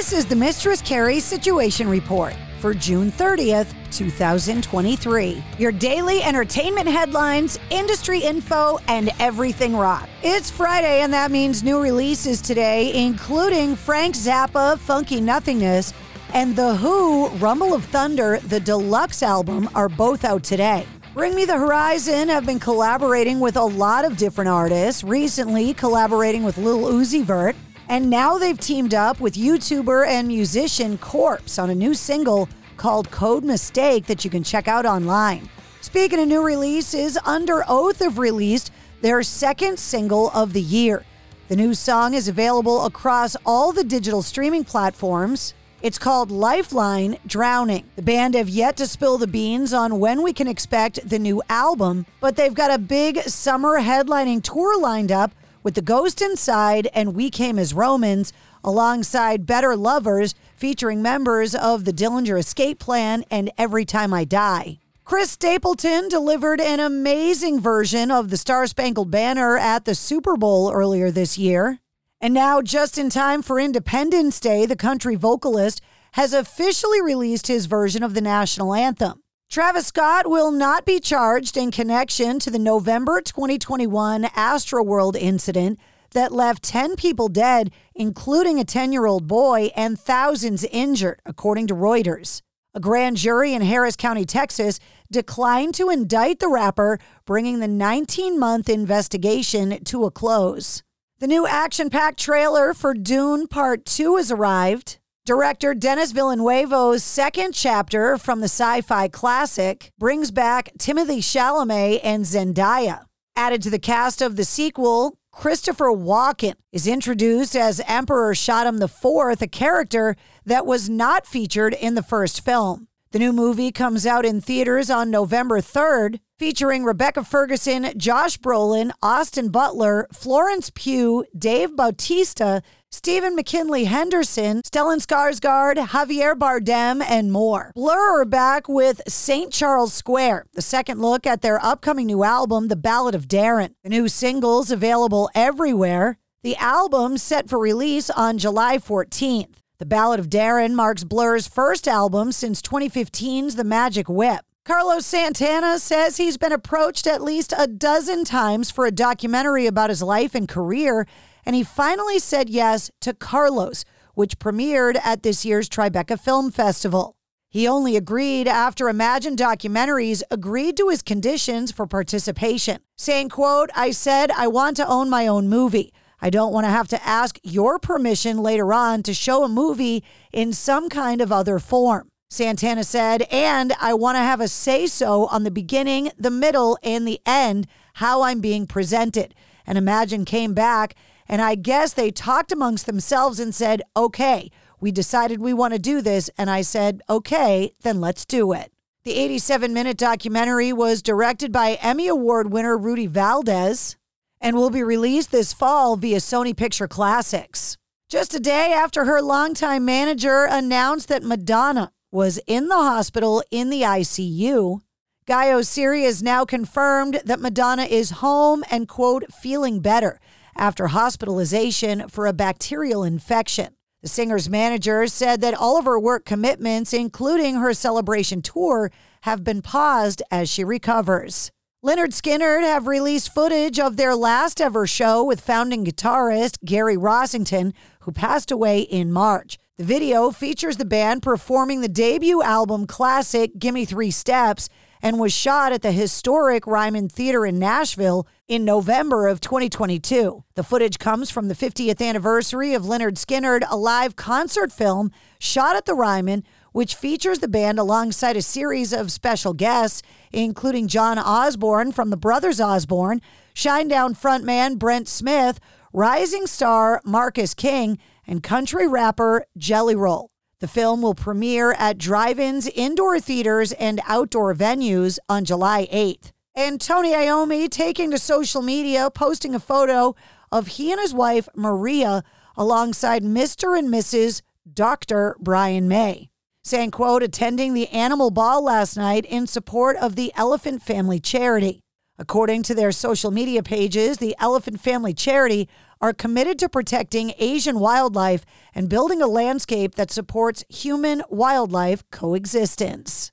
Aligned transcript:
This 0.00 0.14
is 0.14 0.24
the 0.24 0.34
Mistress 0.34 0.80
Carrie 0.80 1.20
Situation 1.20 1.86
Report 1.86 2.32
for 2.58 2.72
June 2.72 3.12
30th, 3.12 3.74
2023. 3.92 5.44
Your 5.58 5.72
daily 5.72 6.22
entertainment 6.22 6.88
headlines, 6.88 7.58
industry 7.68 8.20
info, 8.20 8.78
and 8.88 9.10
everything 9.18 9.76
rock. 9.76 10.08
It's 10.22 10.50
Friday, 10.50 11.02
and 11.02 11.12
that 11.12 11.30
means 11.30 11.62
new 11.62 11.82
releases 11.82 12.40
today, 12.40 12.94
including 12.94 13.76
Frank 13.76 14.14
Zappa, 14.14 14.78
Funky 14.78 15.20
Nothingness, 15.20 15.92
and 16.32 16.56
The 16.56 16.76
Who, 16.76 17.28
Rumble 17.36 17.74
of 17.74 17.84
Thunder, 17.84 18.38
the 18.38 18.58
deluxe 18.58 19.22
album, 19.22 19.68
are 19.74 19.90
both 19.90 20.24
out 20.24 20.42
today. 20.42 20.86
Bring 21.12 21.34
Me 21.34 21.44
the 21.44 21.58
Horizon 21.58 22.30
have 22.30 22.46
been 22.46 22.58
collaborating 22.58 23.38
with 23.38 23.56
a 23.56 23.64
lot 23.64 24.06
of 24.06 24.16
different 24.16 24.48
artists, 24.48 25.04
recently 25.04 25.74
collaborating 25.74 26.42
with 26.42 26.56
Lil 26.56 26.90
Uzi 26.90 27.22
Vert. 27.22 27.54
And 27.90 28.08
now 28.08 28.38
they've 28.38 28.56
teamed 28.56 28.94
up 28.94 29.18
with 29.18 29.34
YouTuber 29.34 30.06
and 30.06 30.28
musician 30.28 30.96
Corpse 30.96 31.58
on 31.58 31.70
a 31.70 31.74
new 31.74 31.92
single 31.92 32.48
called 32.76 33.10
Code 33.10 33.42
Mistake 33.42 34.06
that 34.06 34.24
you 34.24 34.30
can 34.30 34.44
check 34.44 34.68
out 34.68 34.86
online. 34.86 35.50
Speaking 35.80 36.20
of 36.20 36.28
new 36.28 36.40
releases, 36.40 37.16
Underoath 37.18 37.98
have 37.98 38.18
released 38.18 38.70
their 39.00 39.24
second 39.24 39.80
single 39.80 40.30
of 40.30 40.52
the 40.52 40.62
year. 40.62 41.04
The 41.48 41.56
new 41.56 41.74
song 41.74 42.14
is 42.14 42.28
available 42.28 42.86
across 42.86 43.34
all 43.44 43.72
the 43.72 43.82
digital 43.82 44.22
streaming 44.22 44.62
platforms. 44.62 45.54
It's 45.82 45.98
called 45.98 46.30
Lifeline 46.30 47.18
Drowning. 47.26 47.90
The 47.96 48.02
band 48.02 48.34
have 48.34 48.48
yet 48.48 48.76
to 48.76 48.86
spill 48.86 49.18
the 49.18 49.26
beans 49.26 49.72
on 49.72 49.98
when 49.98 50.22
we 50.22 50.32
can 50.32 50.46
expect 50.46 51.08
the 51.08 51.18
new 51.18 51.42
album, 51.48 52.06
but 52.20 52.36
they've 52.36 52.54
got 52.54 52.70
a 52.70 52.78
big 52.78 53.18
summer 53.22 53.80
headlining 53.80 54.44
tour 54.44 54.80
lined 54.80 55.10
up 55.10 55.32
with 55.62 55.74
The 55.74 55.82
Ghost 55.82 56.22
Inside 56.22 56.88
and 56.94 57.14
We 57.14 57.30
Came 57.30 57.58
as 57.58 57.74
Romans, 57.74 58.32
alongside 58.62 59.46
Better 59.46 59.76
Lovers, 59.76 60.34
featuring 60.56 61.02
members 61.02 61.54
of 61.54 61.84
the 61.84 61.92
Dillinger 61.92 62.38
Escape 62.38 62.78
Plan 62.78 63.24
and 63.30 63.50
Every 63.56 63.84
Time 63.84 64.12
I 64.12 64.24
Die. 64.24 64.78
Chris 65.04 65.32
Stapleton 65.32 66.08
delivered 66.08 66.60
an 66.60 66.78
amazing 66.78 67.60
version 67.60 68.10
of 68.10 68.30
the 68.30 68.36
Star 68.36 68.66
Spangled 68.66 69.10
Banner 69.10 69.56
at 69.56 69.84
the 69.84 69.94
Super 69.94 70.36
Bowl 70.36 70.70
earlier 70.72 71.10
this 71.10 71.36
year. 71.36 71.80
And 72.20 72.32
now, 72.32 72.62
just 72.62 72.98
in 72.98 73.10
time 73.10 73.42
for 73.42 73.58
Independence 73.58 74.38
Day, 74.38 74.66
the 74.66 74.76
country 74.76 75.16
vocalist 75.16 75.80
has 76.12 76.32
officially 76.32 77.00
released 77.00 77.46
his 77.46 77.66
version 77.66 78.02
of 78.02 78.14
the 78.14 78.20
national 78.20 78.74
anthem. 78.74 79.22
Travis 79.50 79.88
Scott 79.88 80.30
will 80.30 80.52
not 80.52 80.86
be 80.86 81.00
charged 81.00 81.56
in 81.56 81.72
connection 81.72 82.38
to 82.38 82.52
the 82.52 82.58
November 82.60 83.20
2021 83.20 84.22
Astroworld 84.26 85.16
incident 85.16 85.80
that 86.12 86.30
left 86.30 86.62
10 86.62 86.94
people 86.94 87.26
dead, 87.28 87.72
including 87.96 88.60
a 88.60 88.64
10 88.64 88.92
year 88.92 89.06
old 89.06 89.26
boy, 89.26 89.72
and 89.74 89.98
thousands 89.98 90.62
injured, 90.62 91.20
according 91.26 91.66
to 91.66 91.74
Reuters. 91.74 92.42
A 92.74 92.78
grand 92.80 93.16
jury 93.16 93.52
in 93.52 93.62
Harris 93.62 93.96
County, 93.96 94.24
Texas, 94.24 94.78
declined 95.10 95.74
to 95.74 95.90
indict 95.90 96.38
the 96.38 96.46
rapper, 96.46 97.00
bringing 97.24 97.58
the 97.58 97.66
19 97.66 98.38
month 98.38 98.68
investigation 98.68 99.82
to 99.82 100.04
a 100.04 100.12
close. 100.12 100.84
The 101.18 101.26
new 101.26 101.44
action 101.44 101.90
packed 101.90 102.20
trailer 102.20 102.72
for 102.72 102.94
Dune 102.94 103.48
Part 103.48 103.84
2 103.84 104.14
has 104.14 104.30
arrived. 104.30 104.99
Director 105.30 105.74
Denis 105.74 106.10
Villeneuve's 106.10 107.04
second 107.04 107.52
chapter 107.52 108.18
from 108.18 108.40
the 108.40 108.48
sci 108.48 108.80
fi 108.80 109.06
classic 109.06 109.92
brings 109.96 110.32
back 110.32 110.72
Timothée 110.76 111.18
Chalamet 111.18 112.00
and 112.02 112.24
Zendaya. 112.24 113.04
Added 113.36 113.62
to 113.62 113.70
the 113.70 113.78
cast 113.78 114.20
of 114.22 114.34
the 114.34 114.44
sequel, 114.44 115.16
Christopher 115.30 115.92
Walken 115.92 116.54
is 116.72 116.88
introduced 116.88 117.54
as 117.54 117.80
Emperor 117.86 118.34
Shaddam 118.34 118.82
IV, 118.82 119.40
a 119.40 119.46
character 119.46 120.16
that 120.46 120.66
was 120.66 120.88
not 120.88 121.28
featured 121.28 121.74
in 121.74 121.94
the 121.94 122.02
first 122.02 122.44
film. 122.44 122.88
The 123.12 123.20
new 123.20 123.32
movie 123.32 123.70
comes 123.70 124.06
out 124.06 124.24
in 124.24 124.40
theaters 124.40 124.90
on 124.90 125.12
November 125.12 125.60
3rd, 125.60 126.18
featuring 126.38 126.82
Rebecca 126.82 127.22
Ferguson, 127.22 127.92
Josh 127.96 128.36
Brolin, 128.36 128.90
Austin 129.00 129.50
Butler, 129.50 130.08
Florence 130.12 130.70
Pugh, 130.74 131.24
Dave 131.36 131.76
Bautista, 131.76 132.62
Stephen 132.92 133.36
McKinley 133.36 133.84
Henderson, 133.84 134.62
Stellan 134.62 134.98
Skarsgård, 134.98 135.76
Javier 135.76 136.34
Bardem, 136.34 137.00
and 137.08 137.30
more. 137.30 137.70
Blur 137.76 138.20
are 138.20 138.24
back 138.24 138.68
with 138.68 139.00
St. 139.06 139.52
Charles 139.52 139.92
Square, 139.92 140.46
the 140.54 140.60
second 140.60 141.00
look 141.00 141.24
at 141.24 141.40
their 141.40 141.64
upcoming 141.64 142.06
new 142.06 142.24
album, 142.24 142.66
The 142.66 142.74
Ballad 142.74 143.14
of 143.14 143.28
Darren. 143.28 143.74
The 143.84 143.90
new 143.90 144.08
singles 144.08 144.72
available 144.72 145.30
everywhere. 145.36 146.18
The 146.42 146.56
album 146.56 147.16
set 147.16 147.48
for 147.48 147.60
release 147.60 148.10
on 148.10 148.38
July 148.38 148.78
14th. 148.78 149.54
The 149.78 149.86
Ballad 149.86 150.18
of 150.18 150.28
Darren 150.28 150.72
marks 150.72 151.04
Blur's 151.04 151.46
first 151.46 151.86
album 151.86 152.32
since 152.32 152.60
2015's 152.60 153.54
The 153.54 153.62
Magic 153.64 154.08
Whip. 154.08 154.40
Carlos 154.64 155.06
Santana 155.06 155.78
says 155.78 156.16
he's 156.16 156.36
been 156.36 156.52
approached 156.52 157.06
at 157.06 157.22
least 157.22 157.54
a 157.56 157.66
dozen 157.66 158.24
times 158.24 158.70
for 158.70 158.84
a 158.84 158.90
documentary 158.90 159.66
about 159.66 159.90
his 159.90 160.02
life 160.02 160.34
and 160.34 160.48
career, 160.48 161.06
and 161.44 161.56
he 161.56 161.62
finally 161.62 162.18
said 162.18 162.48
yes 162.48 162.90
to 163.00 163.14
Carlos, 163.14 163.84
which 164.14 164.38
premiered 164.38 165.00
at 165.04 165.22
this 165.22 165.44
year's 165.44 165.68
Tribeca 165.68 166.18
Film 166.18 166.50
Festival. 166.50 167.16
He 167.48 167.66
only 167.66 167.96
agreed 167.96 168.46
after 168.46 168.88
Imagine 168.88 169.34
Documentaries 169.34 170.22
agreed 170.30 170.76
to 170.76 170.88
his 170.88 171.02
conditions 171.02 171.72
for 171.72 171.86
participation, 171.86 172.78
saying, 172.96 173.30
quote, 173.30 173.70
I 173.74 173.90
said 173.90 174.30
I 174.30 174.46
want 174.46 174.76
to 174.76 174.86
own 174.86 175.10
my 175.10 175.26
own 175.26 175.48
movie. 175.48 175.92
I 176.22 176.30
don't 176.30 176.52
want 176.52 176.66
to 176.66 176.70
have 176.70 176.86
to 176.88 177.04
ask 177.04 177.38
your 177.42 177.78
permission 177.78 178.38
later 178.38 178.72
on 178.72 179.02
to 179.02 179.14
show 179.14 179.42
a 179.42 179.48
movie 179.48 180.04
in 180.32 180.52
some 180.52 180.88
kind 180.88 181.20
of 181.20 181.32
other 181.32 181.58
form. 181.58 182.10
Santana 182.28 182.84
said, 182.84 183.22
and 183.32 183.72
I 183.80 183.94
want 183.94 184.14
to 184.14 184.20
have 184.20 184.40
a 184.40 184.46
say 184.46 184.86
so 184.86 185.26
on 185.26 185.42
the 185.42 185.50
beginning, 185.50 186.12
the 186.16 186.30
middle, 186.30 186.78
and 186.84 187.08
the 187.08 187.20
end, 187.26 187.66
how 187.94 188.22
I'm 188.22 188.40
being 188.40 188.68
presented. 188.68 189.34
And 189.66 189.76
Imagine 189.76 190.24
came 190.24 190.54
back, 190.54 190.94
and 191.30 191.40
I 191.40 191.54
guess 191.54 191.92
they 191.92 192.10
talked 192.10 192.50
amongst 192.50 192.86
themselves 192.86 193.38
and 193.38 193.54
said, 193.54 193.82
okay, 193.96 194.50
we 194.80 194.90
decided 194.90 195.40
we 195.40 195.54
want 195.54 195.72
to 195.72 195.78
do 195.78 196.02
this. 196.02 196.28
And 196.36 196.50
I 196.50 196.62
said, 196.62 197.02
okay, 197.08 197.70
then 197.82 198.00
let's 198.00 198.24
do 198.24 198.52
it. 198.52 198.72
The 199.04 199.14
87 199.14 199.72
minute 199.72 199.96
documentary 199.96 200.72
was 200.72 201.02
directed 201.02 201.52
by 201.52 201.78
Emmy 201.80 202.08
Award 202.08 202.52
winner 202.52 202.76
Rudy 202.76 203.06
Valdez 203.06 203.96
and 204.40 204.56
will 204.56 204.70
be 204.70 204.82
released 204.82 205.30
this 205.30 205.52
fall 205.52 205.94
via 205.94 206.16
Sony 206.16 206.54
Picture 206.54 206.88
Classics. 206.88 207.78
Just 208.08 208.34
a 208.34 208.40
day 208.40 208.72
after 208.72 209.04
her 209.04 209.22
longtime 209.22 209.84
manager 209.84 210.48
announced 210.50 211.06
that 211.10 211.22
Madonna 211.22 211.92
was 212.10 212.40
in 212.48 212.66
the 212.66 212.74
hospital 212.74 213.44
in 213.52 213.70
the 213.70 213.82
ICU, 213.82 214.80
Guy 215.26 215.46
Oseary 215.46 216.02
has 216.02 216.24
now 216.24 216.44
confirmed 216.44 217.20
that 217.24 217.38
Madonna 217.38 217.84
is 217.84 218.10
home 218.10 218.64
and, 218.68 218.88
quote, 218.88 219.32
feeling 219.32 219.78
better 219.78 220.18
after 220.56 220.88
hospitalization 220.88 222.08
for 222.08 222.26
a 222.26 222.32
bacterial 222.32 223.04
infection. 223.04 223.74
The 224.02 224.08
singer's 224.08 224.48
manager 224.48 225.06
said 225.06 225.40
that 225.42 225.54
all 225.54 225.78
of 225.78 225.84
her 225.84 225.98
work 225.98 226.24
commitments, 226.24 226.94
including 226.94 227.56
her 227.56 227.74
celebration 227.74 228.40
tour, 228.40 228.90
have 229.22 229.44
been 229.44 229.60
paused 229.60 230.22
as 230.30 230.48
she 230.48 230.64
recovers. 230.64 231.50
Lynyrd 231.84 232.12
Skynyrd 232.12 232.62
have 232.62 232.86
released 232.86 233.34
footage 233.34 233.78
of 233.78 233.96
their 233.96 234.14
last 234.14 234.60
ever 234.60 234.86
show 234.86 235.24
with 235.24 235.40
founding 235.40 235.84
guitarist 235.84 236.58
Gary 236.64 236.96
Rossington, 236.96 237.72
who 238.00 238.12
passed 238.12 238.50
away 238.50 238.80
in 238.80 239.12
March. 239.12 239.58
The 239.78 239.84
video 239.84 240.30
features 240.30 240.76
the 240.76 240.84
band 240.84 241.22
performing 241.22 241.80
the 241.80 241.88
debut 241.88 242.42
album 242.42 242.86
classic 242.86 243.58
Gimme 243.58 243.86
Three 243.86 244.10
Steps 244.10 244.68
and 245.02 245.18
was 245.18 245.32
shot 245.32 245.72
at 245.72 245.82
the 245.82 245.92
historic 245.92 246.66
Ryman 246.66 247.08
Theater 247.08 247.46
in 247.46 247.58
Nashville 247.58 248.26
in 248.48 248.64
November 248.64 249.26
of 249.26 249.40
2022. 249.40 250.44
The 250.54 250.62
footage 250.62 250.98
comes 250.98 251.30
from 251.30 251.48
the 251.48 251.54
50th 251.54 252.00
anniversary 252.00 252.74
of 252.74 252.84
Lynyrd 252.84 253.14
Skynyrd, 253.14 253.64
a 253.70 253.76
live 253.76 254.16
concert 254.16 254.72
film 254.72 255.10
shot 255.38 255.76
at 255.76 255.86
the 255.86 255.94
Ryman 255.94 256.44
which 256.72 256.94
features 256.94 257.40
the 257.40 257.48
band 257.48 257.78
alongside 257.78 258.36
a 258.36 258.42
series 258.42 258.92
of 258.92 259.12
special 259.12 259.52
guests, 259.52 260.02
including 260.32 260.88
John 260.88 261.18
Osborne 261.18 261.92
from 261.92 262.10
the 262.10 262.16
Brothers 262.16 262.60
Osborne, 262.60 263.20
Shinedown 263.54 264.16
frontman 264.16 264.78
Brent 264.78 265.08
Smith, 265.08 265.58
rising 265.92 266.46
star 266.46 267.00
Marcus 267.04 267.54
King, 267.54 267.98
and 268.26 268.42
country 268.42 268.86
rapper 268.86 269.44
Jelly 269.56 269.96
Roll. 269.96 270.30
The 270.60 270.68
film 270.68 271.00
will 271.00 271.14
premiere 271.14 271.72
at 271.72 271.96
drive 271.96 272.38
ins, 272.38 272.66
indoor 272.66 273.18
theaters, 273.18 273.72
and 273.72 273.98
outdoor 274.06 274.54
venues 274.54 275.18
on 275.26 275.46
July 275.46 275.88
8th. 275.90 276.32
And 276.54 276.78
Tony 276.78 277.12
Iommi 277.12 277.70
taking 277.70 278.10
to 278.10 278.18
social 278.18 278.60
media, 278.60 279.10
posting 279.10 279.54
a 279.54 279.60
photo 279.60 280.14
of 280.52 280.66
he 280.66 280.92
and 280.92 281.00
his 281.00 281.14
wife, 281.14 281.48
Maria, 281.56 282.22
alongside 282.58 283.24
Mr. 283.24 283.78
and 283.78 283.88
Mrs. 283.88 284.42
Dr. 284.70 285.34
Brian 285.40 285.88
May. 285.88 286.28
Saying, 286.62 286.90
quote, 286.90 287.22
attending 287.22 287.72
the 287.72 287.88
animal 287.88 288.30
ball 288.30 288.62
last 288.62 288.98
night 288.98 289.24
in 289.24 289.46
support 289.46 289.96
of 289.96 290.14
the 290.14 290.30
Elephant 290.36 290.82
Family 290.82 291.20
Charity. 291.20 291.80
According 292.20 292.64
to 292.64 292.74
their 292.74 292.92
social 292.92 293.30
media 293.30 293.62
pages, 293.62 294.18
the 294.18 294.36
Elephant 294.38 294.78
Family 294.78 295.14
Charity 295.14 295.70
are 296.02 296.12
committed 296.12 296.58
to 296.58 296.68
protecting 296.68 297.32
Asian 297.38 297.80
wildlife 297.80 298.44
and 298.74 298.90
building 298.90 299.22
a 299.22 299.26
landscape 299.26 299.94
that 299.94 300.10
supports 300.10 300.62
human 300.68 301.22
wildlife 301.30 302.04
coexistence. 302.10 303.32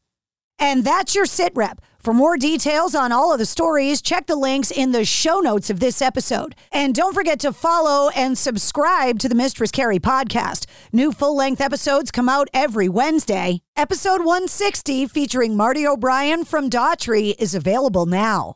And 0.57 0.85
that's 0.85 1.15
your 1.15 1.25
sit 1.25 1.51
rep. 1.53 1.81
For 1.99 2.13
more 2.13 2.37
details 2.37 2.95
on 2.95 3.11
all 3.11 3.33
of 3.33 3.39
the 3.39 3.45
stories, 3.45 4.01
check 4.01 4.25
the 4.25 4.37
links 4.37 4.71
in 4.71 4.93
the 4.93 5.03
show 5.03 5.41
notes 5.41 5.69
of 5.69 5.81
this 5.81 6.01
episode. 6.01 6.55
And 6.71 6.95
don't 6.95 7.13
forget 7.13 7.41
to 7.41 7.51
follow 7.51 8.09
and 8.15 8.37
subscribe 8.37 9.19
to 9.19 9.27
the 9.27 9.35
Mistress 9.35 9.69
Carrie 9.69 9.99
podcast. 9.99 10.65
New 10.93 11.11
full 11.11 11.35
length 11.35 11.59
episodes 11.59 12.09
come 12.09 12.29
out 12.29 12.47
every 12.53 12.87
Wednesday. 12.87 13.59
Episode 13.75 14.19
160, 14.19 15.07
featuring 15.07 15.57
Marty 15.57 15.85
O'Brien 15.85 16.45
from 16.45 16.69
Daughtry, 16.69 17.35
is 17.37 17.53
available 17.53 18.05
now. 18.05 18.55